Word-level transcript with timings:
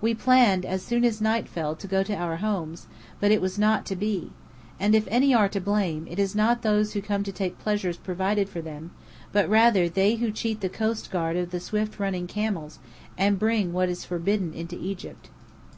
We 0.00 0.14
planned 0.14 0.64
as 0.64 0.80
soon 0.82 1.04
as 1.04 1.20
night 1.20 1.46
fell 1.46 1.76
to 1.76 1.86
go 1.86 2.02
to 2.02 2.14
our 2.16 2.36
homes; 2.38 2.86
but 3.20 3.30
it 3.30 3.42
was 3.42 3.58
not 3.58 3.84
to 3.84 3.96
be. 3.96 4.30
And 4.80 4.94
if 4.94 5.06
any 5.10 5.34
are 5.34 5.50
to 5.50 5.60
blame, 5.60 6.06
it 6.08 6.18
is 6.18 6.34
not 6.34 6.62
those 6.62 6.94
who 6.94 7.02
come 7.02 7.22
to 7.24 7.32
take 7.32 7.58
pleasures 7.58 7.98
provided 7.98 8.48
for 8.48 8.62
them, 8.62 8.92
but 9.30 9.46
rather 9.46 9.86
they 9.86 10.14
who 10.14 10.30
cheat 10.30 10.62
the 10.62 10.70
coastguard 10.70 11.36
of 11.36 11.50
the 11.50 11.60
swift 11.60 12.00
running 12.00 12.26
camels, 12.26 12.78
and 13.18 13.38
bring 13.38 13.74
what 13.74 13.90
is 13.90 14.06
forbidden 14.06 14.54
into 14.54 14.74
Egypt." 14.80 15.28